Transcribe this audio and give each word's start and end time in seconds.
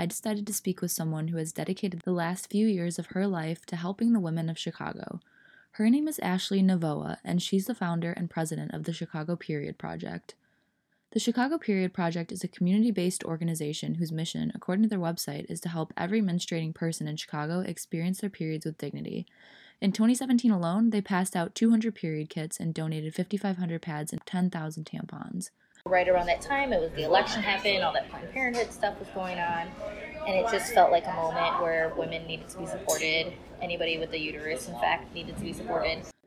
I 0.00 0.06
decided 0.06 0.46
to 0.46 0.54
speak 0.54 0.80
with 0.80 0.90
someone 0.90 1.28
who 1.28 1.36
has 1.36 1.52
dedicated 1.52 2.00
the 2.00 2.12
last 2.12 2.48
few 2.48 2.66
years 2.66 2.98
of 2.98 3.08
her 3.08 3.26
life 3.26 3.66
to 3.66 3.76
helping 3.76 4.14
the 4.14 4.18
women 4.18 4.48
of 4.48 4.56
Chicago. 4.56 5.20
Her 5.72 5.90
name 5.90 6.08
is 6.08 6.18
Ashley 6.20 6.62
Navoa, 6.62 7.18
and 7.22 7.42
she's 7.42 7.66
the 7.66 7.74
founder 7.74 8.12
and 8.12 8.30
president 8.30 8.72
of 8.72 8.84
the 8.84 8.94
Chicago 8.94 9.36
Period 9.36 9.76
Project. 9.76 10.36
The 11.10 11.20
Chicago 11.20 11.58
Period 11.58 11.92
Project 11.92 12.32
is 12.32 12.42
a 12.42 12.48
community 12.48 12.90
based 12.90 13.24
organization 13.24 13.96
whose 13.96 14.10
mission, 14.10 14.50
according 14.54 14.84
to 14.84 14.88
their 14.88 14.98
website, 14.98 15.44
is 15.50 15.60
to 15.60 15.68
help 15.68 15.92
every 15.98 16.22
menstruating 16.22 16.74
person 16.74 17.06
in 17.06 17.16
Chicago 17.16 17.60
experience 17.60 18.22
their 18.22 18.30
periods 18.30 18.64
with 18.64 18.78
dignity. 18.78 19.26
In 19.82 19.92
2017 19.92 20.50
alone, 20.50 20.88
they 20.88 21.02
passed 21.02 21.36
out 21.36 21.54
200 21.54 21.94
period 21.94 22.30
kits 22.30 22.58
and 22.58 22.72
donated 22.72 23.14
5,500 23.14 23.82
pads 23.82 24.14
and 24.14 24.24
10,000 24.24 24.86
tampons. 24.86 25.50
Right 25.86 26.08
around 26.08 26.26
that 26.26 26.42
time, 26.42 26.74
it 26.74 26.80
was 26.80 26.90
the 26.92 27.04
election 27.04 27.42
happened, 27.42 27.82
all 27.82 27.92
that 27.94 28.10
Planned 28.10 28.30
Parenthood 28.32 28.70
stuff 28.70 28.98
was 28.98 29.08
going 29.14 29.38
on, 29.38 29.66
and 30.26 30.36
it 30.36 30.50
just 30.50 30.74
felt 30.74 30.90
like 30.90 31.06
a 31.06 31.12
moment 31.14 31.62
where 31.62 31.92
women 31.96 32.26
needed 32.26 32.48
to 32.50 32.58
be 32.58 32.66
supported. 32.66 33.32
Anybody 33.62 33.98
with 33.98 34.12
a 34.12 34.18
uterus, 34.18 34.68
in 34.68 34.74
fact, 34.74 35.14
needed 35.14 35.36
to 35.36 35.42
be 35.42 35.54
supported. 35.54 36.02